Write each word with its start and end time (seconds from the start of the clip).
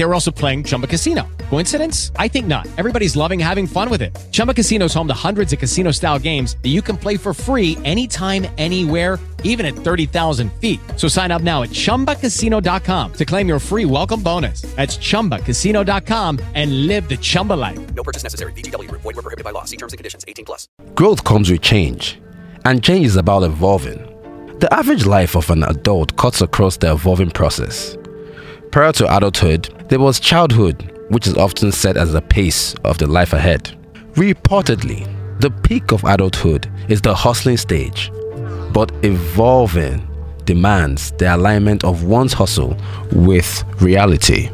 They 0.00 0.06
were 0.06 0.14
also 0.14 0.30
playing 0.30 0.64
Chumba 0.64 0.86
Casino. 0.86 1.28
Coincidence? 1.50 2.10
I 2.16 2.26
think 2.26 2.46
not. 2.46 2.66
Everybody's 2.78 3.16
loving 3.16 3.38
having 3.38 3.66
fun 3.66 3.90
with 3.90 4.00
it. 4.00 4.16
Chumba 4.32 4.54
Casino 4.54 4.86
is 4.86 4.94
home 4.94 5.06
to 5.08 5.12
hundreds 5.12 5.52
of 5.52 5.58
casino 5.58 5.90
style 5.90 6.18
games 6.18 6.56
that 6.62 6.70
you 6.70 6.80
can 6.80 6.96
play 6.96 7.18
for 7.18 7.34
free 7.34 7.76
anytime, 7.84 8.46
anywhere 8.56 9.18
even 9.44 9.66
at 9.66 9.74
30,000 9.74 10.50
feet. 10.54 10.80
So 10.96 11.06
sign 11.06 11.30
up 11.30 11.42
now 11.42 11.64
at 11.64 11.68
ChumbaCasino.com 11.68 13.12
to 13.12 13.24
claim 13.26 13.46
your 13.46 13.58
free 13.58 13.84
welcome 13.84 14.22
bonus. 14.22 14.62
That's 14.62 14.96
ChumbaCasino.com 14.96 16.40
and 16.54 16.86
live 16.86 17.06
the 17.06 17.18
Chumba 17.18 17.52
life. 17.52 17.94
No 17.94 18.02
purchase 18.02 18.22
necessary. 18.22 18.54
VGW. 18.54 18.90
Void 18.90 19.04
were 19.04 19.12
prohibited 19.20 19.44
by 19.44 19.50
law. 19.50 19.64
See 19.64 19.76
terms 19.76 19.92
and 19.92 19.98
conditions. 19.98 20.24
18 20.26 20.46
plus. 20.46 20.66
Growth 20.94 21.24
comes 21.24 21.50
with 21.50 21.60
change, 21.60 22.18
and 22.64 22.82
change 22.82 23.04
is 23.04 23.16
about 23.16 23.42
evolving. 23.42 23.98
The 24.60 24.72
average 24.72 25.04
life 25.04 25.36
of 25.36 25.50
an 25.50 25.62
adult 25.64 26.16
cuts 26.16 26.40
across 26.40 26.78
the 26.78 26.90
evolving 26.90 27.32
process. 27.32 27.98
Prior 28.70 28.92
to 28.92 29.16
adulthood, 29.16 29.68
there 29.88 30.00
was 30.00 30.20
childhood, 30.20 30.92
which 31.08 31.26
is 31.26 31.36
often 31.36 31.72
set 31.72 31.96
as 31.96 32.12
the 32.12 32.22
pace 32.22 32.74
of 32.84 32.98
the 32.98 33.06
life 33.06 33.32
ahead. 33.32 33.76
Reportedly, 34.14 35.08
the 35.40 35.50
peak 35.50 35.92
of 35.92 36.04
adulthood 36.04 36.70
is 36.88 37.00
the 37.00 37.14
hustling 37.14 37.56
stage 37.56 38.10
but 38.72 38.92
evolving 39.04 40.06
demands 40.44 41.12
the 41.12 41.34
alignment 41.34 41.84
of 41.84 42.04
one's 42.04 42.32
hustle 42.32 42.76
with 43.12 43.64
reality. 43.80 44.50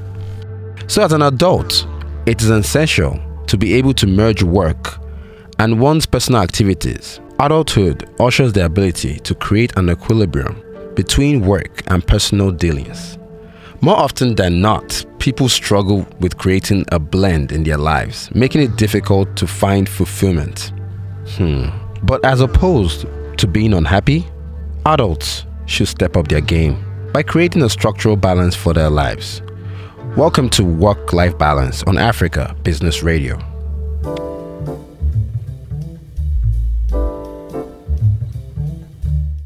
So, 0.89 1.03
as 1.03 1.13
an 1.13 1.23
adult, 1.23 1.87
it 2.27 2.43
is 2.43 2.51
essential 2.51 3.21
to 3.47 3.57
be 3.57 3.75
able 3.75 3.95
to 3.95 4.07
merge 4.07 4.43
work 4.43 4.99
and 5.59 5.81
one's 5.81 6.07
personal 6.07 6.43
activities. 6.43 7.21
Adulthood 7.39 8.09
ushers 8.21 8.53
the 8.53 8.65
ability 8.65 9.19
to 9.21 9.35
create 9.35 9.77
an 9.77 9.91
equilibrium 9.91 10.63
between 10.95 11.45
work 11.45 11.83
and 11.89 12.07
personal 12.07 12.51
dealings. 12.51 13.19
More 13.87 13.99
often 13.99 14.35
than 14.35 14.61
not, 14.61 15.07
people 15.21 15.49
struggle 15.49 16.09
with 16.19 16.39
creating 16.39 16.85
a 16.91 16.99
blend 16.99 17.53
in 17.53 17.63
their 17.63 17.77
lives, 17.77 18.29
making 18.35 18.63
it 18.63 18.75
difficult 18.75 19.37
to 19.37 19.47
find 19.47 19.89
fulfillment. 19.89 20.73
Hmm. 21.37 21.69
But 22.03 22.25
as 22.25 22.41
opposed 22.41 23.07
to 23.37 23.47
being 23.47 23.73
unhappy, 23.73 24.27
adults 24.87 25.47
should 25.67 25.87
step 25.87 26.17
up 26.17 26.27
their 26.27 26.41
game 26.41 26.85
by 27.13 27.23
creating 27.23 27.63
a 27.63 27.71
structural 27.71 28.17
balance 28.17 28.57
for 28.57 28.75
their 28.75 28.91
lives. 28.91 29.41
Welcome 30.17 30.51
to 30.51 30.65
Work 30.65 31.13
Life 31.13 31.39
Balance 31.39 31.85
on 31.85 31.97
Africa 31.97 32.57
Business 32.65 33.05
Radio. 33.05 33.39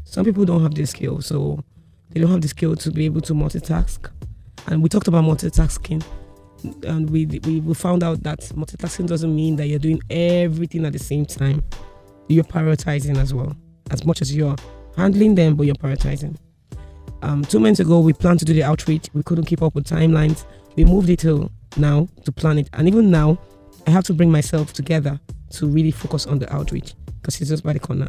Some 0.05 0.25
people 0.25 0.45
don't 0.45 0.63
have 0.63 0.73
the 0.73 0.87
skill, 0.87 1.21
so 1.21 1.63
they 2.09 2.19
don't 2.19 2.31
have 2.31 2.41
the 2.41 2.47
skill 2.47 2.75
to 2.77 2.89
be 2.89 3.05
able 3.05 3.21
to 3.21 3.35
multitask. 3.35 4.09
And 4.67 4.81
we 4.81 4.89
talked 4.89 5.07
about 5.07 5.23
multitasking, 5.23 6.03
and 6.83 7.09
we, 7.09 7.25
we, 7.25 7.59
we 7.59 7.73
found 7.73 8.03
out 8.03 8.23
that 8.23 8.39
multitasking 8.39 9.07
doesn't 9.07 9.35
mean 9.35 9.55
that 9.55 9.67
you're 9.67 9.79
doing 9.79 10.01
everything 10.09 10.85
at 10.85 10.93
the 10.93 10.99
same 10.99 11.25
time. 11.25 11.63
You're 12.27 12.43
prioritizing 12.43 13.17
as 13.17 13.33
well 13.33 13.55
as 13.89 14.05
much 14.05 14.21
as 14.21 14.35
you're 14.35 14.55
handling 14.95 15.35
them, 15.35 15.55
but 15.55 15.65
you're 15.65 15.75
prioritizing. 15.75 16.37
Um, 17.23 17.43
two 17.43 17.59
months 17.59 17.79
ago, 17.79 17.99
we 17.99 18.13
planned 18.13 18.39
to 18.39 18.45
do 18.45 18.53
the 18.53 18.63
outreach. 18.63 19.09
We 19.13 19.23
couldn't 19.23 19.45
keep 19.45 19.61
up 19.61 19.75
with 19.75 19.85
timelines. 19.85 20.45
We 20.75 20.85
moved 20.85 21.09
it 21.09 21.19
to 21.19 21.49
now 21.77 22.07
to 22.25 22.31
plan 22.31 22.57
it. 22.57 22.69
And 22.73 22.87
even 22.87 23.11
now, 23.11 23.37
I 23.87 23.91
have 23.91 24.03
to 24.05 24.13
bring 24.13 24.31
myself 24.31 24.73
together 24.73 25.19
to 25.51 25.67
really 25.67 25.91
focus 25.91 26.25
on 26.25 26.39
the 26.39 26.51
outreach 26.53 26.93
because 27.21 27.39
it's 27.41 27.49
just 27.49 27.63
by 27.63 27.73
the 27.73 27.79
corner. 27.79 28.07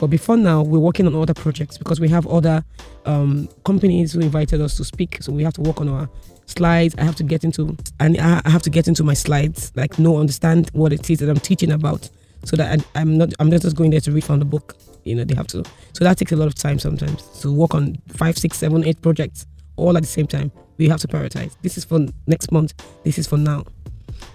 But 0.00 0.08
before 0.08 0.36
now, 0.36 0.62
we're 0.62 0.78
working 0.78 1.06
on 1.06 1.14
other 1.14 1.34
projects 1.34 1.76
because 1.76 2.00
we 2.00 2.08
have 2.08 2.26
other 2.26 2.64
um, 3.04 3.48
companies 3.64 4.12
who 4.12 4.20
invited 4.20 4.60
us 4.60 4.76
to 4.76 4.84
speak. 4.84 5.18
So 5.20 5.32
we 5.32 5.42
have 5.42 5.54
to 5.54 5.60
work 5.60 5.80
on 5.80 5.88
our 5.88 6.08
slides. 6.46 6.94
I 6.98 7.02
have 7.02 7.16
to 7.16 7.22
get 7.22 7.44
into 7.44 7.76
and 8.00 8.18
I 8.18 8.48
have 8.48 8.62
to 8.62 8.70
get 8.70 8.88
into 8.88 9.04
my 9.04 9.14
slides, 9.14 9.72
like 9.76 9.98
know 9.98 10.18
understand 10.18 10.70
what 10.72 10.92
it 10.92 11.08
is 11.10 11.18
that 11.18 11.28
I'm 11.28 11.40
teaching 11.40 11.72
about, 11.72 12.08
so 12.44 12.56
that 12.56 12.80
I, 12.80 13.00
I'm 13.00 13.18
not 13.18 13.32
I'm 13.38 13.50
not 13.50 13.62
just 13.62 13.76
going 13.76 13.90
there 13.90 14.00
to 14.00 14.12
read 14.12 14.24
from 14.24 14.38
the 14.38 14.44
book. 14.44 14.76
You 15.04 15.14
know 15.14 15.24
they 15.24 15.34
have 15.34 15.46
to 15.48 15.64
so 15.92 16.04
that 16.04 16.18
takes 16.18 16.32
a 16.32 16.36
lot 16.36 16.48
of 16.48 16.54
time 16.54 16.78
sometimes 16.78 17.22
to 17.40 17.52
work 17.52 17.74
on 17.74 17.96
five 18.08 18.36
six 18.36 18.58
seven 18.58 18.84
eight 18.84 19.00
projects 19.02 19.46
all 19.76 19.96
at 19.96 20.02
the 20.02 20.08
same 20.08 20.26
time. 20.26 20.50
We 20.76 20.88
have 20.88 21.00
to 21.00 21.08
prioritize. 21.08 21.56
This 21.62 21.76
is 21.76 21.84
for 21.84 22.06
next 22.26 22.52
month. 22.52 22.72
This 23.04 23.18
is 23.18 23.26
for 23.26 23.36
now 23.36 23.64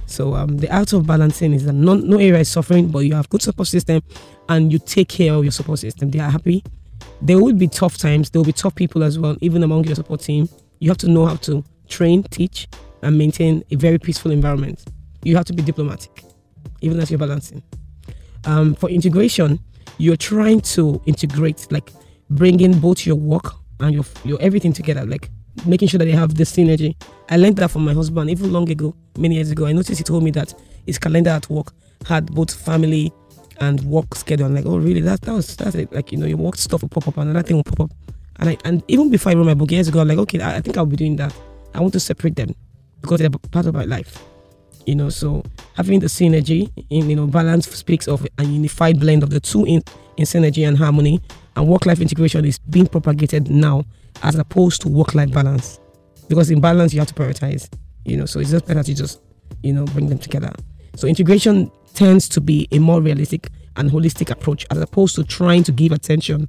so 0.05 0.35
um, 0.35 0.57
the 0.57 0.73
art 0.75 0.93
of 0.93 1.05
balancing 1.07 1.53
is 1.53 1.65
that 1.65 1.73
no, 1.73 1.95
no 1.95 2.17
area 2.17 2.39
is 2.39 2.49
suffering 2.49 2.89
but 2.89 2.99
you 2.99 3.15
have 3.15 3.29
good 3.29 3.41
support 3.41 3.67
system 3.67 4.01
and 4.49 4.71
you 4.71 4.79
take 4.79 5.09
care 5.09 5.33
of 5.33 5.43
your 5.43 5.51
support 5.51 5.79
system. 5.79 6.11
They 6.11 6.19
are 6.19 6.29
happy. 6.29 6.63
There 7.21 7.41
will 7.41 7.53
be 7.53 7.67
tough 7.67 7.97
times. 7.97 8.29
There 8.29 8.39
will 8.39 8.45
be 8.45 8.53
tough 8.53 8.75
people 8.75 9.03
as 9.03 9.17
well 9.17 9.37
even 9.41 9.63
among 9.63 9.85
your 9.85 9.95
support 9.95 10.21
team. 10.21 10.49
You 10.79 10.89
have 10.89 10.97
to 10.99 11.09
know 11.09 11.25
how 11.25 11.35
to 11.35 11.63
train 11.87 12.23
teach 12.23 12.67
and 13.01 13.17
maintain 13.17 13.63
a 13.71 13.75
very 13.75 13.97
peaceful 13.97 14.31
environment. 14.31 14.83
You 15.23 15.35
have 15.35 15.45
to 15.45 15.53
be 15.53 15.63
diplomatic 15.63 16.23
even 16.81 16.99
as 16.99 17.09
you're 17.09 17.19
balancing. 17.19 17.63
Um, 18.45 18.75
for 18.75 18.89
integration 18.89 19.59
you're 19.97 20.17
trying 20.17 20.61
to 20.61 21.01
integrate, 21.05 21.71
like 21.71 21.91
bringing 22.29 22.79
both 22.79 23.05
your 23.05 23.15
work 23.15 23.53
and 23.79 23.93
your 23.93 24.05
your 24.23 24.41
everything 24.41 24.73
together, 24.73 25.05
like 25.05 25.29
making 25.65 25.87
sure 25.87 25.97
that 25.97 26.05
they 26.05 26.11
have 26.11 26.35
the 26.35 26.43
synergy. 26.43 26.95
I 27.29 27.37
learned 27.37 27.57
that 27.57 27.71
from 27.71 27.85
my 27.85 27.93
husband 27.93 28.29
even 28.29 28.51
long 28.51 28.69
ago, 28.69 28.95
many 29.17 29.35
years 29.35 29.51
ago. 29.51 29.65
I 29.65 29.71
noticed 29.71 29.97
he 29.97 30.03
told 30.03 30.23
me 30.23 30.31
that 30.31 30.53
his 30.85 30.97
calendar 30.97 31.31
at 31.31 31.49
work 31.49 31.71
had 32.05 32.33
both 32.33 32.53
family 32.53 33.11
and 33.59 33.81
work 33.81 34.15
schedule. 34.15 34.45
I'm 34.45 34.55
like, 34.55 34.65
oh 34.65 34.77
really? 34.77 35.01
That 35.01 35.21
that 35.21 35.33
was 35.33 35.55
that's 35.55 35.75
it. 35.75 35.93
Like 35.93 36.11
you 36.11 36.17
know, 36.17 36.25
your 36.25 36.37
work 36.37 36.55
stuff 36.55 36.81
will 36.81 36.89
pop 36.89 37.07
up, 37.07 37.17
and 37.17 37.29
another 37.29 37.47
thing 37.47 37.57
will 37.57 37.63
pop 37.63 37.81
up. 37.81 37.91
And 38.39 38.49
I 38.49 38.57
and 38.65 38.83
even 38.87 39.09
before 39.09 39.31
I 39.31 39.35
wrote 39.35 39.45
my 39.45 39.53
book 39.53 39.71
years 39.71 39.87
ago, 39.87 40.01
I'm 40.01 40.07
like, 40.07 40.17
okay, 40.17 40.41
I, 40.41 40.57
I 40.57 40.61
think 40.61 40.77
I'll 40.77 40.85
be 40.85 40.95
doing 40.95 41.15
that. 41.17 41.33
I 41.73 41.79
want 41.79 41.93
to 41.93 41.99
separate 41.99 42.35
them 42.35 42.53
because 43.01 43.19
they're 43.19 43.29
part 43.29 43.65
of 43.65 43.73
my 43.73 43.83
life 43.85 44.23
you 44.85 44.95
know 44.95 45.09
so 45.09 45.43
having 45.75 45.99
the 45.99 46.07
synergy 46.07 46.71
in 46.89 47.09
you 47.09 47.15
know 47.15 47.27
balance 47.27 47.67
speaks 47.69 48.07
of 48.07 48.25
a 48.37 48.43
unified 48.43 48.99
blend 48.99 49.23
of 49.23 49.29
the 49.29 49.39
two 49.39 49.65
in, 49.65 49.81
in 50.17 50.25
synergy 50.25 50.67
and 50.67 50.77
harmony 50.77 51.21
and 51.55 51.67
work-life 51.67 52.01
integration 52.01 52.45
is 52.45 52.59
being 52.59 52.87
propagated 52.87 53.49
now 53.49 53.83
as 54.21 54.35
opposed 54.35 54.81
to 54.81 54.87
work-life 54.89 55.31
balance 55.31 55.79
because 56.27 56.49
in 56.51 56.61
balance 56.61 56.93
you 56.93 56.99
have 56.99 57.07
to 57.07 57.13
prioritize 57.13 57.69
you 58.05 58.17
know 58.17 58.25
so 58.25 58.39
it's 58.39 58.51
just 58.51 58.65
better 58.65 58.83
to 58.83 58.93
just 58.93 59.21
you 59.63 59.73
know 59.73 59.85
bring 59.85 60.07
them 60.07 60.17
together 60.17 60.51
so 60.95 61.07
integration 61.07 61.71
tends 61.93 62.27
to 62.29 62.41
be 62.41 62.67
a 62.71 62.79
more 62.79 63.01
realistic 63.01 63.49
and 63.77 63.89
holistic 63.89 64.29
approach 64.29 64.65
as 64.71 64.77
opposed 64.77 65.15
to 65.15 65.23
trying 65.23 65.63
to 65.63 65.71
give 65.71 65.91
attention 65.91 66.47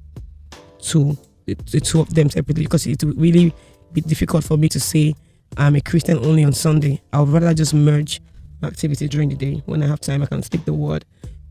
to 0.78 1.16
the, 1.46 1.54
two 1.80 2.00
of 2.00 2.14
them 2.14 2.30
separately 2.30 2.64
because 2.64 2.86
it 2.86 3.02
will 3.02 3.14
really 3.14 3.54
be 3.92 4.00
difficult 4.00 4.44
for 4.44 4.56
me 4.56 4.68
to 4.68 4.80
say 4.80 5.14
I'm 5.56 5.76
a 5.76 5.80
Christian 5.80 6.18
only 6.18 6.44
on 6.44 6.52
Sunday. 6.52 7.00
I 7.12 7.20
would 7.20 7.28
rather 7.28 7.54
just 7.54 7.74
merge 7.74 8.20
activity 8.62 9.08
during 9.08 9.28
the 9.28 9.36
day. 9.36 9.62
When 9.66 9.82
I 9.82 9.86
have 9.86 10.00
time, 10.00 10.22
I 10.22 10.26
can 10.26 10.42
speak 10.42 10.64
the 10.64 10.72
word. 10.72 11.04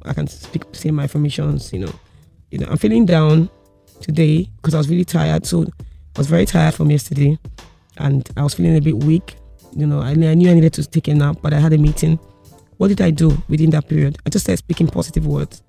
I 0.03 0.13
can 0.13 0.27
speak, 0.27 0.63
say 0.73 0.91
my 0.91 1.03
affirmations. 1.03 1.71
You 1.71 1.79
know, 1.79 1.93
you 2.51 2.59
know, 2.59 2.67
I'm 2.69 2.77
feeling 2.77 3.05
down 3.05 3.49
today 4.01 4.49
because 4.57 4.73
I 4.73 4.77
was 4.77 4.89
really 4.89 5.05
tired. 5.05 5.45
So 5.45 5.65
I 6.15 6.19
was 6.19 6.27
very 6.27 6.45
tired 6.45 6.75
from 6.75 6.91
yesterday, 6.91 7.39
and 7.97 8.29
I 8.37 8.43
was 8.43 8.53
feeling 8.53 8.77
a 8.77 8.81
bit 8.81 8.97
weak. 8.97 9.35
You 9.75 9.87
know, 9.87 9.99
I, 9.99 10.11
I 10.11 10.13
knew 10.13 10.49
I 10.49 10.53
needed 10.53 10.73
to 10.73 10.85
take 10.85 11.07
a 11.07 11.15
nap, 11.15 11.37
but 11.41 11.53
I 11.53 11.59
had 11.59 11.73
a 11.73 11.77
meeting. 11.77 12.19
What 12.77 12.89
did 12.89 13.01
I 13.01 13.09
do 13.09 13.35
within 13.49 13.71
that 13.71 13.87
period? 13.87 14.17
I 14.25 14.29
just 14.29 14.45
started 14.45 14.57
speaking 14.57 14.87
positive 14.87 15.25
words 15.25 15.63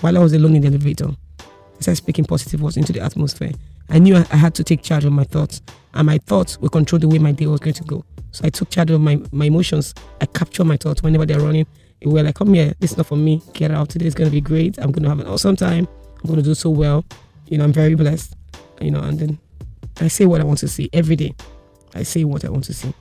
while 0.00 0.16
I 0.16 0.20
was 0.20 0.32
alone 0.32 0.56
in 0.56 0.62
the 0.62 0.68
elevator. 0.68 1.08
I 1.08 1.80
started 1.80 1.96
speaking 1.96 2.24
positive 2.24 2.60
words 2.60 2.76
into 2.76 2.92
the 2.92 3.00
atmosphere. 3.00 3.52
I 3.88 4.00
knew 4.00 4.16
I, 4.16 4.22
had 4.36 4.54
to 4.56 4.64
take 4.64 4.82
charge 4.82 5.04
of 5.04 5.12
my 5.12 5.24
thoughts, 5.24 5.62
and 5.92 6.06
my 6.06 6.18
thoughts 6.18 6.58
would 6.58 6.72
control 6.72 6.98
the 6.98 7.06
way 7.06 7.18
my 7.18 7.32
day 7.32 7.46
was 7.46 7.60
going 7.60 7.74
to 7.74 7.84
go. 7.84 8.04
So 8.32 8.44
I 8.44 8.50
took 8.50 8.70
charge 8.70 8.90
of 8.90 9.00
my, 9.00 9.20
my 9.30 9.44
emotions. 9.44 9.94
I 10.20 10.26
capture 10.26 10.64
my 10.64 10.76
thoughts 10.76 11.04
whenever 11.04 11.24
they're 11.24 11.40
running. 11.40 11.66
We're 12.04 12.24
like, 12.24 12.34
come 12.34 12.52
here, 12.52 12.74
this 12.80 12.92
is 12.92 12.96
not 12.96 13.06
for 13.06 13.16
me. 13.16 13.42
Get 13.52 13.70
out. 13.70 13.90
Today 13.90 14.06
is 14.06 14.14
going 14.14 14.28
to 14.28 14.32
be 14.32 14.40
great. 14.40 14.76
I'm 14.78 14.90
going 14.90 15.04
to 15.04 15.08
have 15.08 15.20
an 15.20 15.26
awesome 15.26 15.54
time. 15.54 15.86
I'm 16.16 16.26
going 16.26 16.38
to 16.38 16.42
do 16.42 16.54
so 16.54 16.70
well. 16.70 17.04
You 17.46 17.58
know, 17.58 17.64
I'm 17.64 17.72
very 17.72 17.94
blessed. 17.94 18.34
You 18.80 18.90
know, 18.90 19.00
and 19.00 19.18
then 19.18 19.38
I 20.00 20.08
say 20.08 20.26
what 20.26 20.40
I 20.40 20.44
want 20.44 20.58
to 20.60 20.68
see 20.68 20.90
every 20.92 21.16
day. 21.16 21.34
I 21.94 22.02
say 22.02 22.24
what 22.24 22.44
I 22.44 22.50
want 22.50 22.64
to 22.64 22.74
see. 22.74 22.92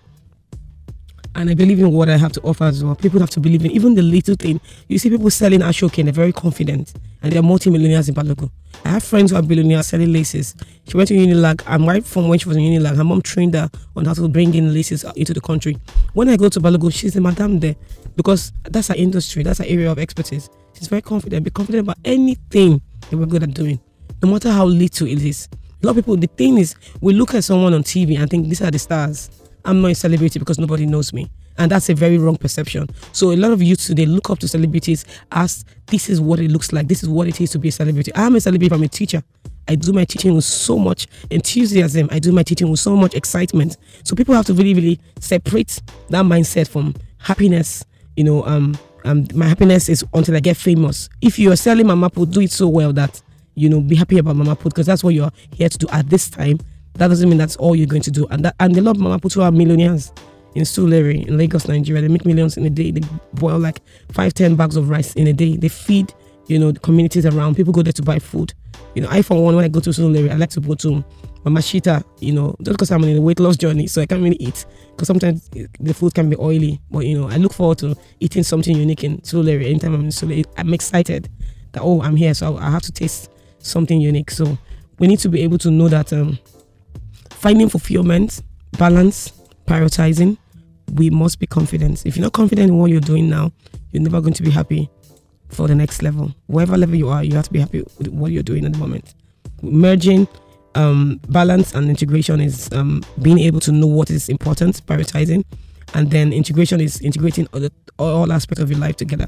and 1.36 1.50
I 1.50 1.56
believe 1.56 1.80
in 1.80 1.92
what 1.92 2.10
I 2.10 2.18
have 2.18 2.32
to 2.34 2.42
offer 2.42 2.66
as 2.66 2.84
well. 2.84 2.96
People 2.96 3.20
have 3.20 3.30
to 3.32 3.40
believe 3.40 3.66
in 3.66 3.72
even 3.72 3.96
the 3.96 4.02
little 4.04 4.36
thing. 4.36 4.60
You 4.88 5.00
see 5.00 5.10
people 5.10 5.30
selling 5.32 5.62
Ashoke 5.62 5.98
and 5.98 6.08
they're 6.08 6.14
very 6.14 6.32
confident 6.32 6.94
and 7.24 7.32
they're 7.34 7.42
multi-millionaires 7.42 8.08
in 8.08 8.16
Balogun. 8.16 8.52
I 8.86 8.90
have 8.90 9.04
friends 9.04 9.32
who 9.32 9.38
are 9.38 9.42
billionaires 9.42 9.88
selling 9.88 10.14
laces. 10.14 10.56
She 10.88 10.96
went 10.96 11.10
to 11.10 11.16
Unilag. 11.16 11.64
I'm 11.66 11.88
right 11.88 12.06
from 12.06 12.28
when 12.28 12.38
she 12.38 12.48
was 12.48 12.58
in 12.58 12.64
Unilag. 12.64 12.96
Her 12.96 13.04
mom 13.04 13.22
trained 13.22 13.56
her 13.56 13.70
on 13.96 14.06
how 14.06 14.14
to 14.14 14.28
bring 14.28 14.54
in 14.54 14.74
laces 14.74 15.04
into 15.16 15.34
the 15.34 15.42
country. 15.42 15.78
When 16.14 16.30
I 16.30 16.38
go 16.38 16.50
to 16.50 16.60
Balogun, 16.60 16.94
she's 16.94 17.14
the 17.14 17.22
madam 17.22 17.60
there 17.60 17.76
because 18.16 18.54
that's 18.64 18.90
her 18.90 18.96
industry, 18.96 19.42
that's 19.42 19.58
her 19.60 19.66
area 19.68 19.92
of 19.92 19.98
expertise. 19.98 20.50
She's 20.74 20.88
very 20.88 21.02
confident. 21.02 21.44
Be 21.46 21.50
confident 21.52 21.86
about 21.86 21.98
anything 22.06 22.80
that 23.10 23.18
we're 23.18 23.26
good 23.26 23.42
at 23.44 23.54
doing, 23.56 23.80
no 24.22 24.30
matter 24.30 24.52
how 24.52 24.66
little 24.66 25.08
it 25.08 25.22
is. 25.24 25.48
A 25.84 25.88
lot 25.88 25.92
of 25.92 25.96
people, 25.98 26.16
the 26.16 26.28
thing 26.28 26.58
is, 26.60 26.76
we 27.02 27.12
look 27.12 27.34
at 27.36 27.44
someone 27.44 27.74
on 27.74 27.84
TV 27.84 28.18
and 28.18 28.30
think 28.30 28.48
these 28.48 28.62
are 28.62 28.72
the 28.72 28.80
stars. 28.80 29.30
I'm 29.66 29.82
not 29.82 29.92
a 29.92 29.96
celebrity 29.96 30.40
because 30.40 30.58
nobody 30.58 30.86
knows 30.86 31.12
me. 31.12 31.30
And 31.58 31.70
that's 31.70 31.90
a 31.90 31.94
very 31.94 32.18
wrong 32.18 32.38
perception. 32.38 32.88
So 33.12 33.34
a 33.34 33.36
lot 33.36 33.52
of 33.52 33.62
youth 33.62 33.86
today 33.86 34.06
look 34.06 34.30
up 34.30 34.40
to 34.40 34.48
celebrities 34.48 35.04
as 35.34 35.66
this 35.88 36.10
is 36.10 36.22
what 36.22 36.40
it 36.40 36.50
looks 36.52 36.72
like. 36.72 36.88
This 36.88 37.04
is 37.04 37.10
what 37.10 37.28
it 37.28 37.42
is 37.42 37.52
to 37.52 37.60
be 37.60 37.68
a 37.68 37.72
celebrity. 37.72 38.14
I'm 38.16 38.34
a 38.36 38.40
celebrity. 38.40 38.74
I'm 38.74 38.82
a 38.84 38.88
teacher. 38.88 39.24
I 39.68 39.76
do 39.76 39.92
my 39.92 40.06
teaching 40.06 40.34
with 40.34 40.46
so 40.46 40.80
much 40.80 41.08
enthusiasm. 41.30 42.08
I 42.12 42.20
do 42.20 42.32
my 42.32 42.44
teaching 42.44 42.72
with 42.72 42.80
so 42.80 42.96
much 42.96 43.14
excitement. 43.14 43.76
So 44.06 44.16
people 44.16 44.36
have 44.36 44.46
to 44.46 44.54
really, 44.54 44.74
really 44.74 45.00
separate 45.20 45.82
that 46.10 46.24
mindset 46.24 46.70
from 46.70 46.96
happiness. 47.18 47.84
You 48.16 48.24
know, 48.24 48.46
um, 48.46 48.78
um, 49.04 49.28
my 49.36 49.48
happiness 49.48 49.90
is 49.90 50.06
until 50.14 50.38
I 50.38 50.40
get 50.40 50.56
famous. 50.56 51.10
If 51.22 51.38
you 51.38 51.52
are 51.52 51.58
selling 51.58 51.88
Mama 51.88 52.10
Put, 52.10 52.32
do 52.32 52.40
it 52.40 52.52
so 52.52 52.70
well 52.70 52.94
that 52.94 53.22
you 53.56 53.70
know 53.70 53.82
be 53.82 53.96
happy 53.96 54.18
about 54.18 54.36
Mama 54.36 54.56
Put 54.56 54.74
because 54.74 54.86
that's 54.86 55.04
what 55.04 55.14
you're 55.14 55.32
here 55.52 55.70
to 55.70 55.78
do 55.78 55.88
at 55.92 56.10
this 56.10 56.30
time. 56.30 56.60
That 56.96 57.08
doesn't 57.08 57.28
mean 57.28 57.38
that's 57.38 57.56
all 57.56 57.76
you're 57.76 57.88
going 57.88 58.04
to 58.04 58.12
do. 58.12 58.28
And 58.28 58.46
that 58.46 58.56
and 58.60 58.78
a 58.78 58.82
lot 58.82 58.98
Mama 58.98 59.20
Put 59.20 59.34
who 59.34 59.42
are 59.42 59.52
millionaires 59.52 60.12
in 60.56 60.64
Surulere 60.64 61.26
in 61.28 61.38
Lagos, 61.38 61.68
Nigeria. 61.68 62.02
They 62.02 62.08
make 62.08 62.26
millions 62.26 62.58
in 62.58 62.66
a 62.66 62.70
day. 62.70 62.92
They 62.92 63.02
boil 63.34 63.60
like 63.60 63.82
five, 64.12 64.34
ten 64.34 64.56
bags 64.56 64.76
of 64.76 64.90
rice 64.90 65.14
in 65.16 65.28
a 65.28 65.34
day. 65.34 65.58
They 65.58 65.70
feed, 65.70 66.14
you 66.48 66.60
know, 66.60 66.72
the 66.72 66.80
communities 66.80 67.26
around. 67.26 67.56
People 67.56 67.74
go 67.74 67.82
there 67.82 67.94
to 67.94 68.04
buy 68.04 68.20
food. 68.20 68.54
You 68.96 69.02
know, 69.02 69.08
I 69.10 69.22
for 69.22 69.44
one, 69.44 69.56
when 69.56 69.66
I 69.66 69.70
go 69.70 69.80
to 69.80 69.90
Surulere, 69.90 70.32
I 70.32 70.36
like 70.36 70.52
to 70.52 70.60
go 70.60 70.76
to 70.76 71.04
Mama 71.44 71.60
Shita, 71.60 72.04
you 72.20 72.32
know, 72.32 72.56
just 72.62 72.76
because 72.76 72.92
I'm 72.92 73.04
in 73.04 73.18
a 73.18 73.22
weight 73.22 73.40
loss 73.40 73.58
journey, 73.58 73.88
so 73.88 74.02
I 74.02 74.06
can't 74.06 74.22
really 74.22 74.38
eat 74.38 74.66
because 74.92 75.08
sometimes 75.08 75.50
the 75.50 75.94
food 75.94 76.14
can 76.14 76.30
be 76.30 76.38
oily. 76.38 76.80
But 76.92 77.06
you 77.06 77.20
know, 77.20 77.28
I 77.28 77.38
look 77.38 77.54
forward 77.54 77.80
to 77.80 77.96
eating 78.20 78.44
something 78.44 78.76
unique 78.76 79.04
in 79.04 79.18
Surulere. 79.20 79.66
Anytime 79.66 79.96
I'm 79.96 80.02
in 80.02 80.10
Surulere, 80.10 80.46
I'm 80.58 80.74
excited 80.74 81.30
that 81.74 81.82
oh, 81.82 82.02
I'm 82.02 82.16
here, 82.16 82.34
so 82.34 82.58
I 82.58 82.70
have 82.70 82.84
to 82.84 82.92
taste 82.92 83.32
something 83.64 84.00
unique. 84.00 84.30
So 84.32 84.58
we 85.00 85.08
need 85.08 85.20
to 85.20 85.30
be 85.30 85.42
able 85.42 85.58
to 85.60 85.72
know 85.72 85.88
that 85.88 86.14
um, 86.14 86.38
finding 87.30 87.70
fulfillment, 87.70 88.42
balance, 88.78 89.34
prioritizing, 89.66 90.38
we 90.94 91.10
must 91.10 91.40
be 91.40 91.48
confident. 91.48 92.06
If 92.06 92.16
you're 92.16 92.24
not 92.24 92.34
confident 92.34 92.70
in 92.70 92.78
what 92.78 92.92
you're 92.92 93.02
doing 93.02 93.30
now, 93.30 93.52
you're 93.92 94.04
never 94.04 94.22
going 94.22 94.34
to 94.34 94.44
be 94.44 94.52
happy 94.52 94.90
for 95.50 95.68
the 95.68 95.76
next 95.76 96.02
level. 96.04 96.34
Whatever 96.48 96.78
level 96.78 96.96
you 96.96 97.10
are, 97.10 97.24
you 97.24 97.34
have 97.36 97.46
to 97.46 97.52
be 97.52 97.60
happy 97.60 97.84
with 97.98 98.10
what 98.10 98.32
you're 98.32 98.44
doing 98.44 98.66
at 98.66 98.74
the 98.74 98.78
moment. 98.78 99.16
Merging 99.62 100.28
um, 100.76 101.20
balance 101.30 101.74
and 101.74 101.90
integration 101.90 102.42
is 102.42 102.72
um, 102.74 103.04
being 103.22 103.40
able 103.40 103.60
to 103.62 103.72
know 103.72 103.88
what 103.88 104.10
is 104.10 104.30
important, 104.30 104.86
prioritizing, 104.86 105.44
and 105.94 106.10
then 106.12 106.34
integration 106.34 106.82
is 106.82 107.00
integrating 107.02 107.48
all, 107.54 107.60
the, 107.60 107.72
all 108.00 108.32
aspects 108.32 108.62
of 108.62 108.70
your 108.70 108.80
life 108.80 108.98
together. 108.98 109.28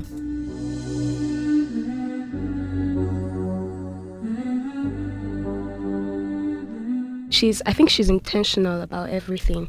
She's 7.35 7.61
i 7.65 7.73
think 7.73 7.89
she's 7.89 8.09
intentional 8.09 8.81
about 8.81 9.09
everything 9.09 9.67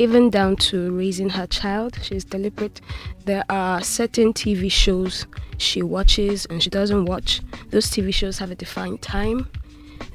even 0.00 0.30
down 0.30 0.56
to 0.56 0.90
raising 0.96 1.28
her 1.28 1.46
child. 1.46 1.98
She's 2.00 2.24
deliberate. 2.24 2.80
There 3.26 3.44
are 3.50 3.82
certain 3.82 4.32
tv 4.32 4.72
shows 4.72 5.26
she 5.58 5.82
watches 5.82 6.46
and 6.46 6.62
she 6.62 6.70
doesn't 6.70 7.04
watch. 7.04 7.42
Those 7.68 7.86
tv 7.88 8.14
shows 8.14 8.38
have 8.38 8.50
a 8.50 8.54
defined 8.54 9.02
time. 9.02 9.46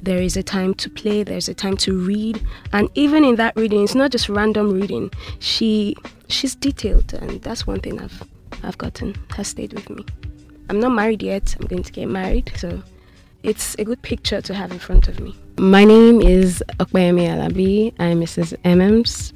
There 0.02 0.20
is 0.20 0.36
a 0.36 0.42
time 0.42 0.74
to 0.74 0.90
play 0.90 1.22
there's 1.22 1.48
a 1.48 1.54
time 1.54 1.76
to 1.78 1.96
read. 1.96 2.44
And 2.72 2.90
even 2.96 3.24
in 3.24 3.36
that 3.36 3.54
reading 3.54 3.84
it's 3.84 3.94
not 3.94 4.10
just 4.10 4.28
random 4.28 4.72
reading. 4.72 5.12
She 5.38 5.96
she's 6.28 6.56
detailed 6.56 7.14
and 7.14 7.40
that's 7.42 7.64
one 7.64 7.78
thing 7.78 8.00
i've 8.00 8.24
i've 8.64 8.78
gotten. 8.78 9.14
Has 9.36 9.46
stayed 9.46 9.72
with 9.72 9.88
me. 9.88 10.04
I'm 10.68 10.80
not 10.80 10.90
married 10.90 11.22
yet. 11.22 11.54
I'm 11.60 11.68
going 11.68 11.84
to 11.84 11.92
get 11.92 12.06
married. 12.06 12.50
So 12.56 12.82
it's 13.44 13.76
a 13.78 13.84
good 13.84 14.02
picture 14.02 14.40
to 14.40 14.52
have 14.52 14.72
in 14.72 14.80
front 14.80 15.06
of 15.06 15.20
me. 15.20 15.36
My 15.58 15.84
name 15.84 16.20
is 16.20 16.62
Opeyemi 16.78 17.28
Alabi. 17.28 17.94
I'm 17.98 18.20
Mrs. 18.20 18.54
MM's 18.64 19.32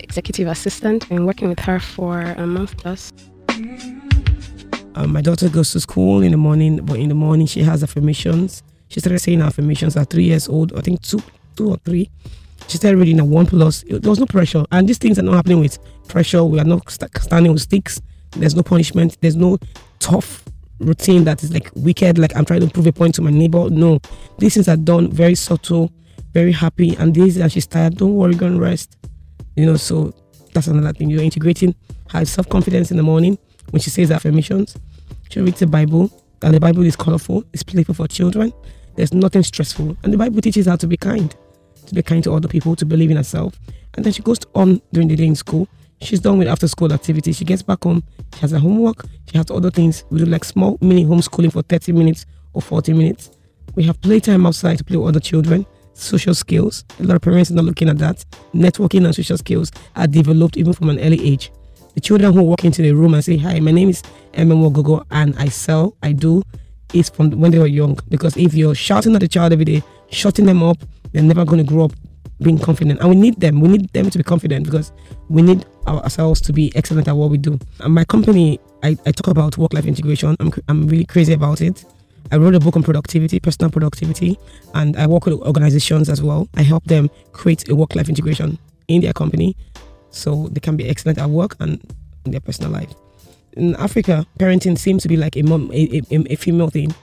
executive 0.00 0.48
assistant. 0.48 1.02
I've 1.04 1.08
been 1.10 1.26
working 1.26 1.50
with 1.50 1.58
her 1.60 1.78
for 1.78 2.22
a 2.22 2.46
month 2.46 2.78
plus. 2.78 3.12
Um, 4.94 5.12
my 5.12 5.20
daughter 5.20 5.50
goes 5.50 5.70
to 5.72 5.80
school 5.80 6.22
in 6.22 6.30
the 6.30 6.38
morning, 6.38 6.84
but 6.86 6.98
in 6.98 7.10
the 7.10 7.14
morning 7.14 7.46
she 7.46 7.62
has 7.64 7.82
affirmations. 7.82 8.62
She 8.88 9.00
started 9.00 9.18
saying 9.18 9.42
affirmations 9.42 9.94
at 9.96 10.08
three 10.08 10.24
years 10.24 10.48
old, 10.48 10.72
I 10.74 10.80
think 10.80 11.02
two, 11.02 11.22
two 11.54 11.68
or 11.70 11.76
three. 11.84 12.10
She 12.68 12.78
started 12.78 12.96
reading 12.96 13.18
at 13.18 13.26
one 13.26 13.44
plus. 13.44 13.84
There 13.86 14.08
was 14.08 14.18
no 14.18 14.26
pressure, 14.26 14.64
and 14.72 14.88
these 14.88 14.98
things 14.98 15.18
are 15.18 15.22
not 15.22 15.34
happening 15.34 15.60
with 15.60 15.78
pressure. 16.08 16.44
We 16.44 16.60
are 16.60 16.64
not 16.64 16.90
st- 16.90 17.10
standing 17.20 17.52
with 17.52 17.62
sticks. 17.62 18.00
There's 18.30 18.54
no 18.56 18.62
punishment. 18.62 19.18
There's 19.20 19.36
no 19.36 19.58
tough 19.98 20.44
routine 20.80 21.24
that 21.24 21.42
is 21.42 21.52
like 21.52 21.70
wicked, 21.74 22.18
like 22.18 22.36
I'm 22.36 22.44
trying 22.44 22.60
to 22.60 22.68
prove 22.68 22.86
a 22.86 22.92
point 22.92 23.14
to 23.16 23.22
my 23.22 23.30
neighbor. 23.30 23.68
No, 23.70 24.00
these 24.38 24.54
things 24.54 24.68
are 24.68 24.76
done 24.76 25.10
very 25.10 25.34
subtle, 25.34 25.92
very 26.32 26.52
happy. 26.52 26.96
And 26.96 27.14
days 27.14 27.36
that 27.36 27.52
she's 27.52 27.66
tired, 27.66 27.96
don't 27.96 28.14
worry, 28.14 28.34
go 28.34 28.46
and 28.46 28.60
rest. 28.60 28.96
You 29.56 29.66
know, 29.66 29.76
so 29.76 30.12
that's 30.54 30.66
another 30.66 30.92
thing. 30.92 31.10
You're 31.10 31.22
integrating 31.22 31.74
her 32.10 32.24
self 32.24 32.48
confidence 32.48 32.90
in 32.90 32.96
the 32.96 33.02
morning 33.02 33.38
when 33.70 33.80
she 33.80 33.90
says 33.90 34.10
affirmations. 34.10 34.76
She 35.30 35.40
reads 35.40 35.60
the 35.60 35.66
Bible, 35.66 36.10
and 36.42 36.54
the 36.54 36.60
Bible 36.60 36.84
is 36.84 36.96
colorful, 36.96 37.44
it's 37.52 37.62
playful 37.62 37.94
for 37.94 38.08
children. 38.08 38.52
There's 38.96 39.12
nothing 39.12 39.42
stressful. 39.42 39.96
And 40.02 40.12
the 40.12 40.16
Bible 40.16 40.40
teaches 40.40 40.66
her 40.66 40.76
to 40.76 40.86
be 40.86 40.96
kind, 40.96 41.34
to 41.86 41.94
be 41.94 42.02
kind 42.02 42.24
to 42.24 42.32
other 42.32 42.48
people, 42.48 42.74
to 42.76 42.86
believe 42.86 43.10
in 43.10 43.16
herself. 43.16 43.58
And 43.94 44.04
then 44.04 44.12
she 44.12 44.22
goes 44.22 44.38
on 44.54 44.80
during 44.92 45.08
the 45.08 45.16
day 45.16 45.26
in 45.26 45.36
school 45.36 45.68
She's 46.00 46.20
done 46.20 46.38
with 46.38 46.48
after 46.48 46.68
school 46.68 46.92
activities. 46.92 47.36
She 47.36 47.44
gets 47.44 47.62
back 47.62 47.82
home, 47.82 48.02
she 48.34 48.40
has 48.40 48.52
her 48.52 48.58
homework, 48.58 49.04
she 49.30 49.36
has 49.36 49.50
other 49.50 49.70
things. 49.70 50.04
We 50.10 50.18
do 50.18 50.26
like 50.26 50.44
small 50.44 50.78
mini 50.80 51.04
homeschooling 51.04 51.52
for 51.52 51.62
30 51.62 51.92
minutes 51.92 52.26
or 52.52 52.62
40 52.62 52.92
minutes. 52.92 53.30
We 53.74 53.84
have 53.84 54.00
playtime 54.00 54.46
outside 54.46 54.78
to 54.78 54.84
play 54.84 54.96
with 54.96 55.08
other 55.08 55.20
children, 55.20 55.66
social 55.94 56.34
skills. 56.34 56.84
A 57.00 57.02
lot 57.02 57.16
of 57.16 57.22
parents 57.22 57.50
are 57.50 57.54
not 57.54 57.64
looking 57.64 57.88
at 57.88 57.98
that. 57.98 58.24
Networking 58.54 59.04
and 59.04 59.14
social 59.14 59.36
skills 59.38 59.70
are 59.96 60.06
developed 60.06 60.56
even 60.56 60.72
from 60.72 60.90
an 60.90 61.00
early 61.00 61.24
age. 61.26 61.50
The 61.94 62.00
children 62.00 62.32
who 62.32 62.42
walk 62.42 62.64
into 62.64 62.82
the 62.82 62.92
room 62.92 63.14
and 63.14 63.24
say, 63.24 63.36
Hi, 63.38 63.58
my 63.60 63.72
name 63.72 63.88
is 63.88 64.02
MM 64.34 64.72
Gogo 64.72 65.04
and 65.10 65.36
I 65.36 65.48
sell, 65.48 65.96
I 66.02 66.12
do, 66.12 66.42
is 66.94 67.08
from 67.08 67.32
when 67.32 67.50
they 67.50 67.58
were 67.58 67.66
young. 67.66 67.98
Because 68.08 68.36
if 68.36 68.54
you're 68.54 68.74
shouting 68.74 69.14
at 69.14 69.20
the 69.20 69.28
child 69.28 69.52
every 69.52 69.64
day, 69.64 69.82
shutting 70.10 70.46
them 70.46 70.62
up, 70.62 70.78
they're 71.12 71.22
never 71.22 71.44
going 71.44 71.58
to 71.58 71.64
grow 71.64 71.86
up 71.86 71.92
being 72.40 72.58
confident. 72.58 73.00
And 73.00 73.10
we 73.10 73.16
need 73.16 73.40
them. 73.40 73.60
We 73.60 73.68
need 73.68 73.92
them 73.92 74.10
to 74.10 74.18
be 74.18 74.24
confident 74.24 74.64
because 74.64 74.92
we 75.28 75.42
need 75.42 75.66
ourselves 75.88 76.40
to 76.42 76.52
be 76.52 76.72
excellent 76.76 77.08
at 77.08 77.16
what 77.16 77.30
we 77.30 77.38
do. 77.38 77.58
And 77.80 77.94
my 77.94 78.04
company, 78.04 78.60
I, 78.82 78.96
I 79.06 79.12
talk 79.12 79.28
about 79.28 79.58
work 79.58 79.72
life 79.72 79.86
integration. 79.86 80.36
I'm, 80.40 80.52
I'm 80.68 80.86
really 80.86 81.04
crazy 81.04 81.32
about 81.32 81.60
it. 81.60 81.84
I 82.30 82.36
wrote 82.36 82.54
a 82.54 82.60
book 82.60 82.76
on 82.76 82.82
productivity, 82.82 83.40
personal 83.40 83.70
productivity, 83.70 84.38
and 84.74 84.96
I 84.96 85.06
work 85.06 85.26
with 85.26 85.40
organizations 85.40 86.08
as 86.08 86.22
well. 86.22 86.48
I 86.56 86.62
help 86.62 86.84
them 86.84 87.10
create 87.32 87.68
a 87.68 87.74
work 87.74 87.94
life 87.94 88.08
integration 88.08 88.58
in 88.88 89.00
their 89.00 89.12
company 89.12 89.56
so 90.10 90.48
they 90.48 90.60
can 90.60 90.76
be 90.76 90.88
excellent 90.88 91.18
at 91.18 91.30
work 91.30 91.56
and 91.60 91.80
in 92.24 92.32
their 92.32 92.40
personal 92.40 92.70
life. 92.70 92.92
In 93.52 93.74
Africa, 93.76 94.26
parenting 94.38 94.78
seems 94.78 95.02
to 95.02 95.08
be 95.08 95.16
like 95.16 95.36
a 95.36 95.42
mom, 95.42 95.70
a, 95.72 96.02
a, 96.10 96.32
a 96.32 96.36
female 96.36 96.68
thing, 96.68 96.94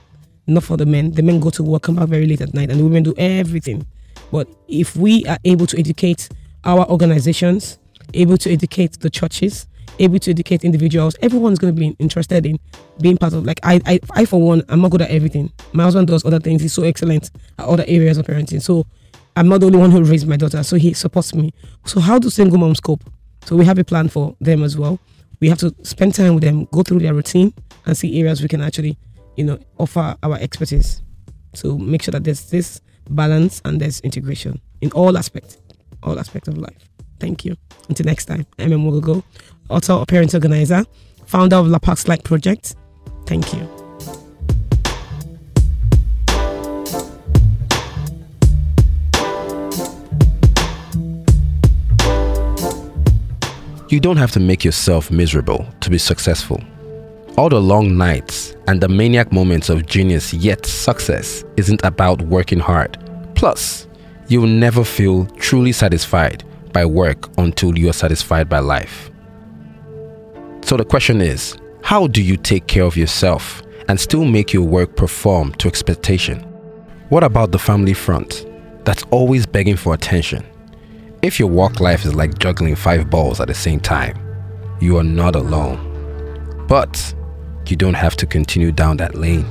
not 0.46 0.62
for 0.62 0.76
the 0.76 0.86
men. 0.86 1.12
The 1.12 1.22
men 1.22 1.40
go 1.40 1.50
to 1.50 1.62
work, 1.62 1.82
come 1.82 1.96
back 1.96 2.08
very 2.08 2.26
late 2.26 2.40
at 2.40 2.54
night, 2.54 2.70
and 2.70 2.78
the 2.78 2.84
women 2.84 3.02
do 3.02 3.14
everything. 3.18 3.84
But 4.30 4.48
if 4.68 4.96
we 4.96 5.26
are 5.26 5.38
able 5.44 5.66
to 5.66 5.78
educate 5.78 6.28
our 6.64 6.88
organizations, 6.88 7.78
able 8.14 8.36
to 8.38 8.52
educate 8.52 9.00
the 9.00 9.10
churches, 9.10 9.66
able 9.98 10.18
to 10.18 10.30
educate 10.30 10.64
individuals, 10.64 11.16
everyone's 11.22 11.58
going 11.58 11.74
to 11.74 11.78
be 11.78 11.96
interested 11.98 12.46
in 12.46 12.58
being 13.00 13.16
part 13.16 13.32
of. 13.32 13.44
Like 13.44 13.60
I, 13.62 13.80
I, 13.86 14.00
I 14.14 14.24
for 14.24 14.40
one, 14.40 14.62
I'm 14.68 14.80
not 14.80 14.90
good 14.90 15.02
at 15.02 15.10
everything. 15.10 15.52
My 15.72 15.84
husband 15.84 16.08
does 16.08 16.24
other 16.24 16.40
things. 16.40 16.62
He's 16.62 16.72
so 16.72 16.82
excellent 16.82 17.30
at 17.58 17.64
other 17.66 17.84
areas 17.86 18.18
of 18.18 18.26
parenting. 18.26 18.62
So 18.62 18.86
I'm 19.36 19.48
not 19.48 19.60
the 19.60 19.66
only 19.66 19.78
one 19.78 19.90
who 19.90 20.02
raised 20.02 20.26
my 20.26 20.36
daughter. 20.36 20.62
So 20.62 20.76
he 20.76 20.92
supports 20.94 21.34
me. 21.34 21.52
So 21.84 22.00
how 22.00 22.18
do 22.18 22.30
single 22.30 22.58
moms 22.58 22.80
cope? 22.80 23.04
So 23.44 23.56
we 23.56 23.64
have 23.64 23.78
a 23.78 23.84
plan 23.84 24.08
for 24.08 24.34
them 24.40 24.62
as 24.62 24.76
well. 24.76 24.98
We 25.40 25.48
have 25.50 25.58
to 25.58 25.74
spend 25.82 26.14
time 26.14 26.34
with 26.34 26.42
them, 26.44 26.64
go 26.72 26.82
through 26.82 27.00
their 27.00 27.14
routine, 27.14 27.52
and 27.84 27.96
see 27.96 28.18
areas 28.18 28.42
we 28.42 28.48
can 28.48 28.62
actually, 28.62 28.96
you 29.36 29.44
know, 29.44 29.58
offer 29.78 30.16
our 30.22 30.36
expertise. 30.36 31.02
So 31.52 31.76
make 31.76 32.02
sure 32.02 32.12
that 32.12 32.24
there's 32.24 32.50
this 32.50 32.80
balance, 33.10 33.62
and 33.64 33.80
there's 33.80 34.00
integration 34.00 34.60
in 34.80 34.90
all 34.92 35.16
aspects, 35.16 35.58
all 36.02 36.18
aspects 36.18 36.48
of 36.48 36.58
life. 36.58 36.88
Thank 37.18 37.44
you. 37.44 37.56
Until 37.88 38.06
next 38.06 38.26
time, 38.26 38.46
I'm 38.58 38.70
Mogogo, 38.70 39.22
author, 39.68 39.94
a 39.94 40.06
parent 40.06 40.34
organizer, 40.34 40.84
founder 41.26 41.56
of 41.56 41.68
La 41.68 41.78
Pax 41.78 42.08
Like 42.08 42.24
Project. 42.24 42.74
Thank 43.26 43.52
you. 43.54 43.68
You 53.88 54.00
don't 54.00 54.16
have 54.16 54.32
to 54.32 54.40
make 54.40 54.64
yourself 54.64 55.12
miserable 55.12 55.64
to 55.80 55.90
be 55.90 55.98
successful. 55.98 56.60
All 57.38 57.48
the 57.48 57.60
long 57.60 57.96
nights 57.96 58.56
and 58.66 58.80
the 58.80 58.88
maniac 58.88 59.30
moments 59.30 59.68
of 59.68 59.86
genius 59.86 60.34
yet 60.34 60.66
success 60.66 61.44
isn't 61.56 61.84
about 61.84 62.20
working 62.22 62.58
hard. 62.58 62.98
Plus, 63.36 63.86
you'll 64.26 64.48
never 64.48 64.82
feel 64.82 65.26
truly 65.36 65.70
satisfied 65.70 66.42
by 66.76 66.84
work 66.84 67.30
until 67.38 67.78
you 67.78 67.88
are 67.88 67.94
satisfied 67.94 68.50
by 68.50 68.58
life. 68.58 69.10
So 70.60 70.76
the 70.76 70.84
question 70.84 71.22
is 71.22 71.56
how 71.82 72.06
do 72.06 72.20
you 72.20 72.36
take 72.36 72.66
care 72.66 72.82
of 72.82 72.98
yourself 72.98 73.62
and 73.88 73.98
still 73.98 74.26
make 74.26 74.52
your 74.52 74.66
work 74.66 74.94
perform 74.94 75.52
to 75.54 75.68
expectation? 75.68 76.42
What 77.08 77.24
about 77.24 77.50
the 77.50 77.58
family 77.58 77.94
front 77.94 78.44
that's 78.84 79.04
always 79.04 79.46
begging 79.46 79.76
for 79.76 79.94
attention? 79.94 80.44
If 81.22 81.40
your 81.40 81.48
work 81.48 81.80
life 81.80 82.04
is 82.04 82.14
like 82.14 82.38
juggling 82.38 82.76
five 82.76 83.08
balls 83.08 83.40
at 83.40 83.48
the 83.48 83.54
same 83.54 83.80
time, 83.80 84.18
you 84.78 84.98
are 84.98 85.08
not 85.22 85.34
alone. 85.34 85.78
But 86.68 87.14
you 87.68 87.76
don't 87.76 87.94
have 87.94 88.16
to 88.16 88.26
continue 88.26 88.70
down 88.70 88.98
that 88.98 89.14
lane. 89.14 89.46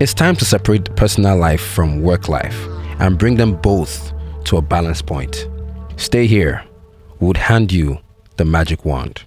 It's 0.00 0.12
time 0.12 0.34
to 0.36 0.44
separate 0.44 0.96
personal 0.96 1.36
life 1.36 1.64
from 1.64 2.02
work 2.02 2.28
life 2.28 2.66
and 2.98 3.16
bring 3.16 3.36
them 3.36 3.54
both 3.54 4.12
to 4.46 4.56
a 4.56 4.62
balance 4.62 5.00
point. 5.00 5.46
Stay 5.96 6.26
here. 6.26 6.64
Would 7.20 7.36
hand 7.36 7.72
you 7.72 7.98
the 8.36 8.44
magic 8.44 8.84
wand. 8.84 9.25